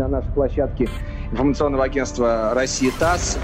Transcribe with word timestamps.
на 0.00 0.08
нашей 0.08 0.30
площадке 0.32 0.88
информационного 1.30 1.84
агентства 1.84 2.52
России 2.54 2.90
ТАСС. 2.98 3.38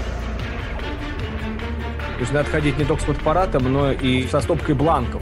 То 2.15 2.21
есть 2.21 2.33
надо 2.33 2.49
ходить 2.49 2.77
не 2.79 2.85
только 2.85 3.03
с 3.03 3.05
фотоаппаратом, 3.05 3.71
но 3.71 3.91
и 3.91 4.27
со 4.27 4.41
стопкой 4.41 4.73
бланков. 4.73 5.21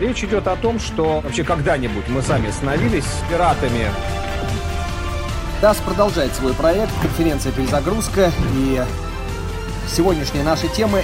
Речь 0.00 0.24
идет 0.24 0.48
о 0.48 0.56
том, 0.56 0.80
что 0.80 1.20
вообще 1.20 1.44
когда-нибудь 1.44 2.08
мы 2.08 2.22
сами 2.22 2.50
становились 2.50 3.06
пиратами. 3.30 3.86
ТАСС 5.60 5.78
продолжает 5.78 6.34
свой 6.34 6.54
проект, 6.54 6.92
конференция 7.00 7.52
«Перезагрузка», 7.52 8.32
и 8.56 8.82
сегодняшние 9.86 10.42
наши 10.42 10.66
темы 10.66 11.02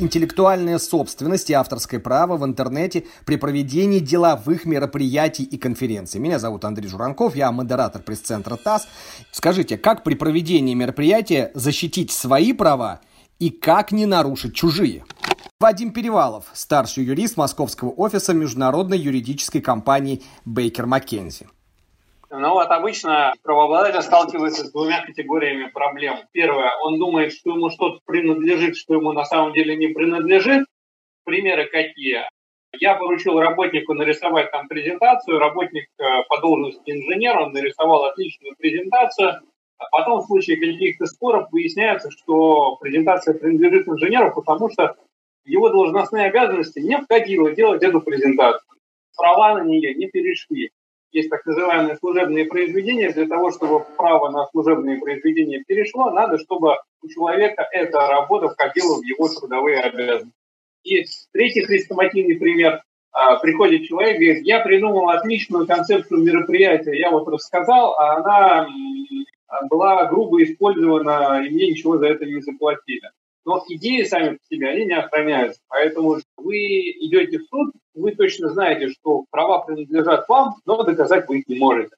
интеллектуальная 0.00 0.78
собственность 0.78 1.50
и 1.50 1.52
авторское 1.52 2.00
право 2.00 2.36
в 2.36 2.44
интернете 2.44 3.04
при 3.24 3.36
проведении 3.36 4.00
деловых 4.00 4.64
мероприятий 4.64 5.44
и 5.44 5.58
конференций. 5.58 6.20
Меня 6.20 6.38
зовут 6.38 6.64
Андрей 6.64 6.88
Журанков, 6.88 7.36
я 7.36 7.52
модератор 7.52 8.02
пресс-центра 8.02 8.56
ТАСС. 8.56 8.88
Скажите, 9.30 9.76
как 9.76 10.02
при 10.02 10.14
проведении 10.14 10.74
мероприятия 10.74 11.50
защитить 11.54 12.10
свои 12.10 12.52
права 12.52 13.00
и 13.38 13.50
как 13.50 13.92
не 13.92 14.06
нарушить 14.06 14.54
чужие? 14.54 15.04
Вадим 15.60 15.92
Перевалов, 15.92 16.46
старший 16.54 17.04
юрист 17.04 17.36
московского 17.36 17.90
офиса 17.90 18.32
международной 18.32 18.98
юридической 18.98 19.60
компании 19.60 20.22
Бейкер 20.46 20.86
Маккензи. 20.86 21.48
Ну 22.32 22.50
вот 22.50 22.70
обычно 22.70 23.34
правообладатель 23.42 24.02
сталкивается 24.02 24.64
с 24.64 24.70
двумя 24.70 25.04
категориями 25.04 25.68
проблем. 25.68 26.16
Первое, 26.30 26.70
он 26.80 26.96
думает, 26.96 27.32
что 27.32 27.50
ему 27.50 27.70
что-то 27.70 27.98
принадлежит, 28.04 28.76
что 28.76 28.94
ему 28.94 29.12
на 29.12 29.24
самом 29.24 29.52
деле 29.52 29.76
не 29.76 29.88
принадлежит. 29.88 30.64
Примеры 31.24 31.66
какие? 31.66 32.22
Я 32.78 32.94
поручил 32.94 33.40
работнику 33.40 33.94
нарисовать 33.94 34.52
там 34.52 34.68
презентацию, 34.68 35.40
работник 35.40 35.88
э, 35.98 36.04
по 36.28 36.40
должности 36.40 36.88
инженер, 36.88 37.36
он 37.40 37.52
нарисовал 37.52 38.04
отличную 38.04 38.54
презентацию, 38.56 39.40
а 39.78 39.88
потом 39.90 40.20
в 40.20 40.26
случае 40.26 40.56
каких-то 40.56 41.06
споров 41.06 41.48
выясняется, 41.50 42.12
что 42.12 42.76
презентация 42.76 43.34
принадлежит 43.34 43.88
инженеру, 43.88 44.32
потому 44.32 44.70
что 44.70 44.94
его 45.44 45.68
должностные 45.68 46.26
обязанности 46.26 46.78
не 46.78 46.96
входило 46.96 47.50
делать 47.50 47.82
эту 47.82 48.00
презентацию. 48.00 48.62
Права 49.16 49.58
на 49.58 49.64
нее 49.64 49.94
не 49.94 50.06
перешли 50.06 50.70
есть 51.12 51.30
так 51.30 51.44
называемые 51.44 51.96
служебные 51.96 52.44
произведения. 52.46 53.12
Для 53.12 53.26
того, 53.26 53.50
чтобы 53.50 53.80
право 53.96 54.30
на 54.30 54.46
служебные 54.46 54.98
произведения 54.98 55.62
перешло, 55.66 56.10
надо, 56.10 56.38
чтобы 56.38 56.76
у 57.02 57.08
человека 57.08 57.66
эта 57.72 57.98
работа 58.06 58.48
входила 58.48 58.96
в 58.96 59.02
его 59.02 59.28
трудовые 59.28 59.80
обязанности. 59.80 60.34
И 60.84 61.04
третий 61.32 61.62
хрестоматийный 61.62 62.36
пример. 62.36 62.82
А, 63.12 63.36
приходит 63.38 63.88
человек 63.88 64.16
говорит, 64.16 64.46
я 64.46 64.60
придумал 64.60 65.10
отличную 65.10 65.66
концепцию 65.66 66.22
мероприятия, 66.22 66.96
я 66.96 67.10
вот 67.10 67.26
рассказал, 67.26 67.94
а 67.98 68.16
она 68.16 68.68
была 69.68 70.06
грубо 70.06 70.42
использована, 70.44 71.44
и 71.44 71.50
мне 71.50 71.70
ничего 71.70 71.98
за 71.98 72.06
это 72.06 72.24
не 72.24 72.40
заплатили. 72.40 73.10
Но 73.44 73.64
идеи 73.68 74.02
сами 74.04 74.36
по 74.36 74.44
себе, 74.48 74.68
они 74.68 74.86
не 74.86 74.92
охраняются. 74.94 75.60
Поэтому 75.68 76.18
вы 76.36 76.56
идете 76.56 77.38
в 77.38 77.44
суд, 77.44 77.72
вы 77.94 78.12
точно 78.12 78.50
знаете, 78.50 78.88
что 78.88 79.24
права 79.30 79.60
принадлежат 79.60 80.28
вам, 80.28 80.56
но 80.66 80.82
доказать 80.82 81.28
вы 81.28 81.40
их 81.40 81.48
не 81.48 81.58
можете. 81.58 81.94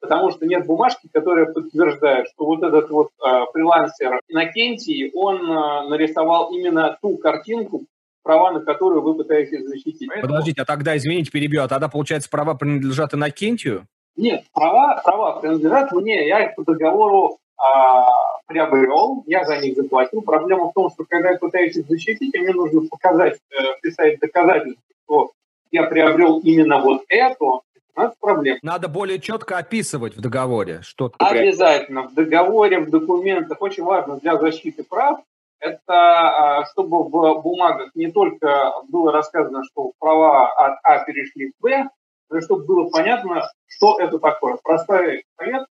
Потому 0.00 0.30
что 0.30 0.46
нет 0.46 0.66
бумажки, 0.66 1.08
которая 1.12 1.46
подтверждает, 1.46 2.28
что 2.28 2.44
вот 2.44 2.62
этот 2.62 2.90
вот 2.90 3.08
э, 3.08 3.44
фрилансер 3.52 4.20
Иннокентий, 4.28 5.10
он 5.14 5.50
э, 5.50 5.88
нарисовал 5.88 6.52
именно 6.52 6.98
ту 7.00 7.16
картинку, 7.16 7.86
права 8.22 8.52
на 8.52 8.60
которую 8.60 9.02
вы 9.02 9.14
пытаетесь 9.14 9.66
защитить. 9.66 10.08
Поэтому... 10.08 10.32
Подождите, 10.32 10.62
а 10.62 10.64
тогда, 10.66 10.96
извините, 10.96 11.30
перебью, 11.30 11.62
а 11.62 11.68
тогда, 11.68 11.88
получается, 11.88 12.28
права 12.28 12.54
принадлежат 12.54 13.14
Иннокентию? 13.14 13.86
Нет, 14.16 14.44
права, 14.52 15.00
права 15.02 15.40
принадлежат 15.40 15.92
мне, 15.92 16.26
я 16.26 16.44
их 16.44 16.56
по 16.56 16.64
договору 16.64 17.38
а, 17.58 18.06
приобрел, 18.46 19.24
я 19.26 19.44
за 19.44 19.58
них 19.58 19.76
заплатил. 19.76 20.22
Проблема 20.22 20.70
в 20.70 20.72
том, 20.72 20.90
что 20.90 21.04
когда 21.08 21.30
я 21.30 21.38
пытаюсь 21.38 21.76
их 21.76 21.86
защитить, 21.86 22.34
мне 22.34 22.52
нужно 22.52 22.82
показать, 22.88 23.38
э, 23.50 23.80
писать 23.82 24.18
доказательства, 24.20 24.82
что 25.04 25.32
я 25.70 25.84
приобрел 25.84 26.38
именно 26.40 26.78
вот 26.78 27.02
это, 27.08 27.44
у 27.44 27.62
нас 27.96 28.14
проблема. 28.20 28.58
Надо 28.62 28.88
более 28.88 29.18
четко 29.18 29.58
описывать 29.58 30.16
в 30.16 30.20
договоре, 30.20 30.80
что 30.82 31.08
ты 31.08 31.16
Обязательно. 31.18 32.02
В 32.08 32.14
договоре, 32.14 32.80
в 32.80 32.90
документах 32.90 33.60
очень 33.60 33.84
важно 33.84 34.18
для 34.18 34.36
защиты 34.36 34.84
прав, 34.84 35.20
это 35.58 35.82
а, 35.88 36.66
чтобы 36.66 37.04
в 37.04 37.42
бумагах 37.42 37.90
не 37.94 38.10
только 38.10 38.74
было 38.88 39.12
рассказано, 39.12 39.64
что 39.64 39.92
права 39.98 40.52
от 40.52 40.78
А 40.82 41.04
перешли 41.04 41.52
к 41.52 41.54
Б, 41.60 41.88
но 42.28 42.38
и 42.38 42.40
чтобы 42.42 42.66
было 42.66 42.90
понятно, 42.90 43.42
что 43.66 43.98
это 43.98 44.18
такое. 44.18 44.58
Простой 44.62 45.24
совет 45.38 45.66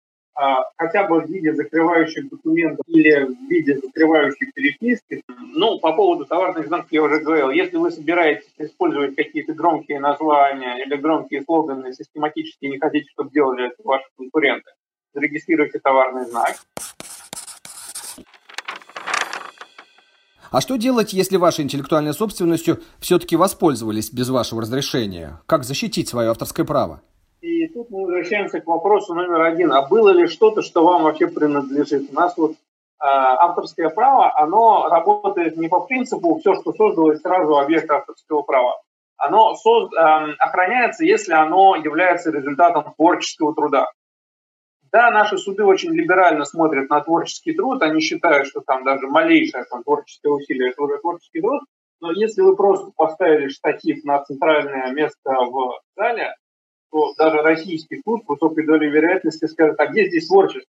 хотя 0.77 1.07
бы 1.07 1.21
в 1.21 1.29
виде 1.29 1.53
закрывающих 1.55 2.29
документов 2.29 2.85
или 2.87 3.25
в 3.25 3.49
виде 3.49 3.79
закрывающей 3.79 4.51
переписки. 4.53 5.23
Ну, 5.55 5.79
по 5.79 5.93
поводу 5.93 6.25
товарных 6.25 6.67
знаков 6.67 6.89
я 6.91 7.03
уже 7.03 7.21
говорил. 7.21 7.51
Если 7.51 7.77
вы 7.77 7.91
собираетесь 7.91 8.49
использовать 8.59 9.17
какие-то 9.17 9.53
громкие 9.53 10.01
названия 10.01 10.85
или 10.85 10.97
громкие 10.97 11.43
слоганы, 11.43 11.93
систематически 11.93 12.67
не 12.67 12.79
хотите, 12.79 13.09
чтобы 13.13 13.31
делали 13.31 13.67
это 13.67 13.77
ваши 13.85 14.07
конкуренты, 14.17 14.71
зарегистрируйте 15.15 15.79
товарный 15.79 16.27
знак. 16.27 16.57
А 20.51 20.61
что 20.61 20.77
делать, 20.77 21.13
если 21.13 21.37
вашей 21.37 21.65
интеллектуальной 21.65 22.13
собственностью 22.13 22.81
все-таки 22.99 23.37
воспользовались 23.37 24.13
без 24.13 24.31
вашего 24.31 24.63
разрешения? 24.63 25.41
Как 25.47 25.63
защитить 25.63 26.09
свое 26.09 26.31
авторское 26.31 26.67
право? 26.67 27.03
И 27.41 27.69
тут 27.69 27.91
мы 27.91 28.03
возвращаемся 28.03 28.61
к 28.61 28.67
вопросу 28.67 29.15
номер 29.15 29.41
один. 29.41 29.73
А 29.73 29.87
было 29.87 30.11
ли 30.11 30.27
что-то, 30.27 30.61
что 30.63 30.85
вам 30.85 31.05
вообще 31.05 31.27
принадлежит? 31.27 32.11
У 32.11 32.15
нас 32.15 32.37
вот 32.37 32.53
э, 32.53 32.55
авторское 33.01 33.89
право, 33.89 34.39
оно 34.39 34.89
работает 34.89 35.57
не 35.57 35.69
по 35.69 35.81
принципу 35.81 36.39
все, 36.39 36.55
что 36.55 36.73
создалось 36.73 37.21
сразу 37.23 37.57
объект 37.57 37.91
авторского 37.91 38.43
права. 38.43 38.83
Оно 39.17 39.55
соз, 39.55 39.91
э, 39.93 39.97
охраняется, 40.39 41.05
если 41.05 41.33
оно 41.33 41.77
является 41.77 42.31
результатом 42.31 42.93
творческого 42.95 43.55
труда. 43.55 43.91
Да, 44.93 45.11
наши 45.11 45.39
суды 45.39 45.65
очень 45.65 45.93
либерально 45.93 46.45
смотрят 46.45 46.91
на 46.91 47.01
творческий 47.01 47.53
труд, 47.53 47.81
они 47.83 48.01
считают, 48.01 48.49
что 48.49 48.61
там 48.61 48.85
даже 48.85 49.07
малейшее 49.07 49.65
там, 49.65 49.85
творческое 49.85 50.31
усилие– 50.31 50.71
это 50.73 50.83
уже 50.83 50.99
творческий 50.99 51.41
труд, 51.41 51.63
но 52.01 52.11
если 52.13 52.43
вы 52.43 52.57
просто 52.57 52.91
поставили 52.97 53.49
штатив 53.49 54.05
на 54.05 54.25
центральное 54.25 54.91
место 54.91 55.31
в 55.31 55.81
зале, 55.97 56.35
то 56.91 57.15
даже 57.17 57.39
российский 57.39 58.01
суд 58.05 58.25
с 58.25 58.29
высокой 58.29 58.67
долей 58.67 58.91
вероятности 58.91 59.47
скажет, 59.47 59.79
а 59.79 59.87
где 59.87 60.09
здесь 60.09 60.27
творчество? 60.27 60.71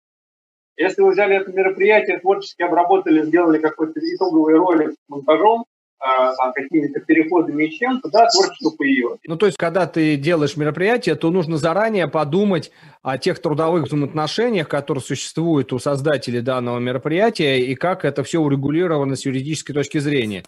Если 0.77 1.01
вы 1.01 1.11
взяли 1.11 1.35
это 1.35 1.51
мероприятие, 1.51 2.19
творчески 2.19 2.61
обработали, 2.61 3.25
сделали 3.25 3.59
какой-то 3.59 3.99
итоговый 3.99 4.55
ролик 4.55 4.91
с 4.91 5.09
монтажом, 5.09 5.65
а, 6.01 6.33
там, 6.35 6.53
какими-то 6.53 7.01
переходами 7.01 7.65
и 7.65 7.71
чем-то, 7.71 8.09
да, 8.09 8.27
творчество 8.29 8.71
появилось. 8.77 9.19
Ну, 9.25 9.35
то 9.35 9.47
есть, 9.47 9.57
когда 9.57 9.85
ты 9.85 10.15
делаешь 10.15 10.55
мероприятие, 10.55 11.15
то 11.15 11.29
нужно 11.29 11.57
заранее 11.57 12.07
подумать 12.07 12.71
о 13.01 13.17
тех 13.17 13.41
трудовых 13.41 13.87
взаимоотношениях, 13.87 14.69
которые 14.69 15.01
существуют 15.01 15.73
у 15.73 15.79
создателей 15.79 16.39
данного 16.39 16.79
мероприятия, 16.79 17.59
и 17.59 17.75
как 17.75 18.05
это 18.05 18.23
все 18.23 18.39
урегулировано 18.39 19.17
с 19.17 19.25
юридической 19.25 19.73
точки 19.73 19.97
зрения. 19.97 20.45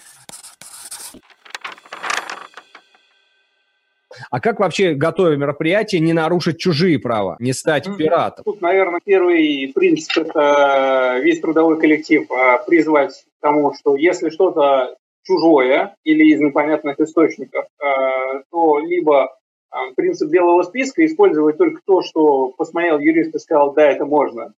А 4.30 4.40
как 4.40 4.59
вообще, 4.59 4.94
готовя 4.94 5.36
мероприятие, 5.36 6.02
не 6.02 6.14
нарушить 6.14 6.59
чужие 6.59 7.00
права, 7.00 7.38
не 7.40 7.54
стать 7.54 7.88
пиратом? 7.98 8.44
Тут, 8.44 8.62
наверное, 8.62 9.00
первый 9.04 9.72
принцип– 9.74 10.18
это 10.28 11.20
весь 11.22 11.40
трудовой 11.40 11.80
коллектив 11.80 12.30
а, 12.31 12.60
призвать 12.60 13.12
к 13.12 13.42
тому, 13.42 13.74
что 13.74 13.96
если 13.96 14.30
что-то 14.30 14.96
чужое 15.24 15.96
или 16.04 16.34
из 16.34 16.40
непонятных 16.40 17.00
источников, 17.00 17.66
а, 17.80 18.42
то 18.52 18.80
либо 18.80 19.36
а, 19.70 19.92
принцип 19.96 20.30
белого 20.30 20.64
списка 20.64 21.06
использовать 21.06 21.58
только 21.58 21.81
то, 21.86 22.02
что 22.02 22.50
посмотрел 22.57 23.00
юрист 23.00 23.36
и 23.36 23.40
сказал, 23.40 23.74
да, 23.74 23.90
это 23.90 24.06
можно, 24.06 24.54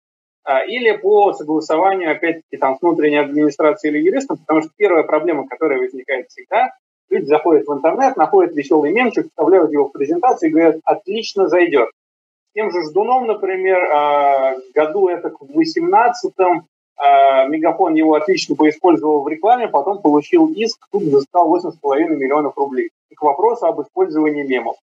или 0.68 0.92
по 0.98 1.32
согласованию, 1.32 2.12
опять-таки, 2.12 2.58
там, 2.58 2.76
с 2.76 2.82
внутренней 2.82 3.16
администрацией 3.16 3.94
или 3.94 4.06
юристом, 4.06 4.38
потому 4.38 4.62
что 4.62 4.72
первая 4.76 5.04
проблема, 5.04 5.48
которая 5.48 5.80
возникает 5.80 6.28
всегда, 6.28 6.72
Люди 7.10 7.26
заходят 7.26 7.68
в 7.68 7.74
интернет, 7.74 8.18
находят 8.18 8.56
веселый 8.56 8.92
мемчик, 8.92 9.28
вставляют 9.28 9.72
его 9.72 9.88
в 9.88 9.92
презентацию 9.92 10.50
и 10.50 10.52
говорят, 10.52 10.80
отлично 10.84 11.48
зайдет. 11.48 11.90
Тем 12.56 12.72
же 12.72 12.84
Ждуном, 12.84 13.26
например, 13.26 13.84
а, 13.92 14.56
году 14.74 15.08
это 15.08 15.30
в 15.30 15.60
18-м 15.60 16.68
а, 16.96 17.46
Мегафон 17.48 17.96
его 17.96 18.14
отлично 18.14 18.56
поиспользовал 18.56 19.22
в 19.22 19.28
рекламе, 19.28 19.68
потом 19.68 20.02
получил 20.02 20.48
иск, 20.48 20.80
тут 20.92 21.04
взыскал 21.04 21.56
8,5 21.56 22.16
миллионов 22.16 22.56
рублей. 22.58 22.92
И 23.10 23.16
к 23.16 23.22
вопросу 23.22 23.66
об 23.66 23.82
использовании 23.82 24.44
мемов. 24.44 24.78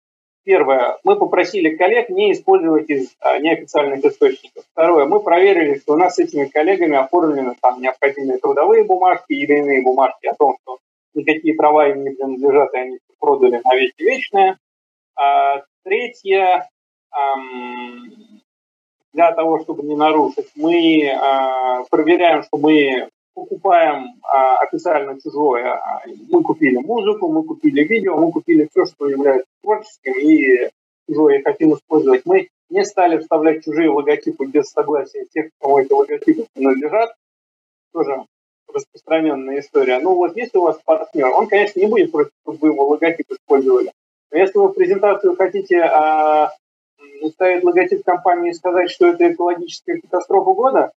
Первое, 0.44 0.96
мы 1.02 1.16
попросили 1.16 1.74
коллег 1.76 2.08
не 2.08 2.32
использовать 2.32 2.88
из 2.88 3.12
а, 3.18 3.36
неофициальных 3.38 4.04
источников. 4.04 4.62
Второе, 4.70 5.06
мы 5.06 5.18
проверили, 5.18 5.78
что 5.80 5.94
у 5.94 5.96
нас 5.96 6.14
с 6.14 6.18
этими 6.20 6.44
коллегами 6.44 6.96
оформлены 6.96 7.56
там 7.60 7.80
необходимые 7.80 8.38
трудовые 8.38 8.84
бумажки 8.84 9.32
или 9.32 9.58
иные 9.58 9.82
бумажки 9.82 10.26
о 10.26 10.34
том, 10.34 10.56
что 10.62 10.78
никакие 11.16 11.54
права 11.54 11.88
им 11.88 12.04
не 12.04 12.10
принадлежат, 12.10 12.72
и 12.74 12.78
они 12.78 12.98
продали 13.18 13.60
на 13.64 13.74
веки 13.74 14.02
вечные. 14.02 14.58
А, 15.16 15.62
третье, 15.82 16.68
для 19.12 19.32
того, 19.32 19.60
чтобы 19.60 19.82
не 19.82 19.96
нарушить, 19.96 20.50
мы 20.54 21.10
проверяем, 21.90 22.42
что 22.42 22.58
мы 22.58 23.08
покупаем 23.34 24.20
официально 24.60 25.18
чужое. 25.20 25.80
Мы 26.28 26.42
купили 26.42 26.76
музыку, 26.76 27.32
мы 27.32 27.42
купили 27.44 27.82
видео, 27.84 28.16
мы 28.16 28.30
купили 28.30 28.68
все, 28.70 28.84
что 28.84 29.08
является 29.08 29.48
творческим 29.62 30.12
и 30.20 30.70
чужое 31.08 31.42
хотим 31.42 31.72
использовать. 31.74 32.22
Мы 32.26 32.48
не 32.68 32.84
стали 32.84 33.18
вставлять 33.18 33.64
чужие 33.64 33.88
логотипы 33.88 34.44
без 34.46 34.70
согласия 34.70 35.24
тех, 35.32 35.50
кому 35.60 35.78
эти 35.78 35.92
логотипы 35.92 36.46
принадлежат. 36.52 37.14
Тоже 37.92 38.24
распространенная 38.76 39.60
история. 39.60 39.98
Ну 39.98 40.14
вот 40.14 40.36
если 40.36 40.58
у 40.58 40.62
вас 40.62 40.78
партнер, 40.84 41.28
он, 41.28 41.48
конечно, 41.48 41.80
не 41.80 41.86
будет 41.86 42.12
против, 42.12 42.32
чтобы 42.42 42.58
вы 42.58 42.68
его 42.68 42.86
логотип 42.88 43.30
использовали. 43.30 43.92
Но 44.30 44.38
если 44.38 44.58
вы 44.58 44.68
в 44.68 44.72
презентацию 44.72 45.36
хотите 45.36 45.82
а, 45.82 46.52
ставить 47.30 47.64
логотип 47.64 48.04
компании 48.04 48.50
и 48.50 48.54
сказать, 48.54 48.90
что 48.90 49.06
это 49.06 49.32
экологическая 49.32 50.00
катастрофа 50.00 50.52
года, 50.52 50.92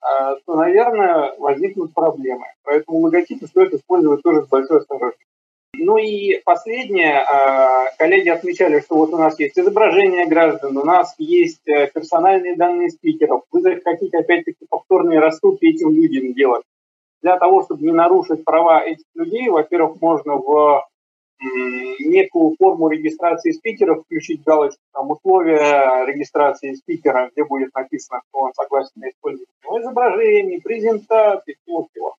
а, 0.00 0.36
то, 0.46 0.54
наверное, 0.54 1.34
возникнут 1.38 1.92
проблемы. 1.92 2.46
Поэтому 2.64 2.98
логотипы 2.98 3.46
стоит 3.46 3.74
использовать 3.74 4.22
тоже 4.22 4.44
с 4.44 4.48
большой 4.48 4.78
осторожностью. 4.78 5.26
Ну 5.80 5.96
и 5.96 6.40
последнее, 6.44 7.20
а, 7.20 7.90
коллеги 7.98 8.30
отмечали, 8.30 8.80
что 8.80 8.96
вот 8.96 9.12
у 9.12 9.18
нас 9.18 9.38
есть 9.38 9.58
изображение 9.58 10.26
граждан, 10.26 10.76
у 10.76 10.84
нас 10.84 11.14
есть 11.18 11.66
э, 11.68 11.88
персональные 11.92 12.56
данные 12.56 12.90
спикеров. 12.90 13.42
Вы 13.52 13.80
хотите 13.84 14.18
опять-таки 14.18 14.66
повторные 14.68 15.20
рассылки 15.20 15.66
этим 15.66 15.92
людям 15.92 16.32
делать. 16.32 16.64
Для 17.22 17.38
того, 17.38 17.62
чтобы 17.64 17.82
не 17.82 17.92
нарушить 17.92 18.44
права 18.44 18.84
этих 18.84 19.04
людей, 19.14 19.48
во-первых, 19.48 20.00
можно 20.00 20.36
в 20.36 20.84
некую 22.00 22.56
форму 22.58 22.88
регистрации 22.88 23.52
спикеров 23.52 24.02
включить 24.02 24.42
галочку, 24.42 24.80
там, 24.92 25.10
условия 25.10 26.04
регистрации 26.06 26.74
спикера, 26.74 27.30
где 27.32 27.44
будет 27.44 27.74
написано, 27.74 28.20
что 28.28 28.40
он 28.40 28.52
согласен 28.54 28.90
на 28.96 29.08
использование 29.08 29.46
изображений, 29.80 30.60
презентации, 30.60 31.56
всего-всего. 31.62 32.14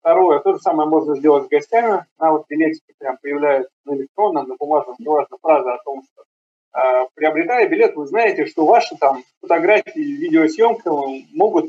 Второе, 0.00 0.40
то 0.40 0.54
же 0.54 0.58
самое 0.60 0.88
можно 0.88 1.16
сделать 1.16 1.44
с 1.44 1.48
гостями. 1.48 2.04
На 2.18 2.32
вот 2.32 2.46
билетике 2.48 2.92
прям 2.98 3.18
появляется 3.22 3.70
на 3.84 3.94
электронном, 3.94 4.48
на 4.48 4.56
бумажном, 4.56 4.96
неважно, 4.98 5.36
фраза 5.40 5.74
о 5.74 5.82
том, 5.84 6.02
что 6.02 6.80
э, 6.80 7.06
приобретая 7.14 7.68
билет, 7.68 7.94
вы 7.94 8.06
знаете, 8.06 8.46
что 8.46 8.66
ваши 8.66 8.96
там 8.96 9.22
фотографии, 9.40 10.00
видеосъемка 10.00 10.90
могут 11.34 11.66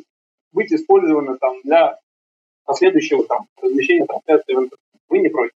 быть 0.52 0.72
использованы 0.72 1.38
там 1.38 1.58
для 1.64 2.00
последующего 2.66 3.26
там 3.26 3.48
размещения 3.62 4.06
трансляции 4.06 4.54
в 4.54 4.58
интернете. 4.58 4.78
Вы 5.10 5.20
не 5.20 5.30
против. 5.30 5.54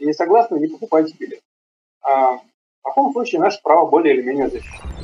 Не 0.00 0.12
согласны, 0.12 0.58
не 0.58 0.68
покупайте 0.68 1.14
билет. 1.18 1.40
А, 2.02 2.36
в 2.36 2.42
таком 2.84 3.12
случае 3.12 3.40
наше 3.40 3.60
право 3.62 3.88
более 3.88 4.14
или 4.14 4.22
менее 4.22 4.48
защищено. 4.48 4.96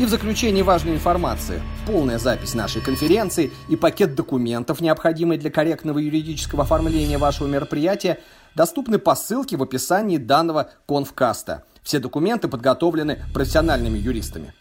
И 0.00 0.04
в 0.06 0.08
заключении 0.08 0.62
важная 0.62 0.94
информация. 0.94 1.60
Полная 1.86 2.18
запись 2.18 2.54
нашей 2.54 2.80
конференции 2.80 3.50
и 3.68 3.76
пакет 3.76 4.14
документов, 4.14 4.80
необходимый 4.80 5.36
для 5.36 5.50
корректного 5.50 5.98
юридического 5.98 6.62
оформления 6.62 7.18
вашего 7.18 7.46
мероприятия, 7.48 8.18
доступны 8.54 8.98
по 8.98 9.14
ссылке 9.14 9.58
в 9.58 9.62
описании 9.62 10.16
данного 10.16 10.70
конфкаста. 10.86 11.64
Все 11.82 11.98
документы 11.98 12.48
подготовлены 12.48 13.18
профессиональными 13.34 13.98
юристами. 13.98 14.54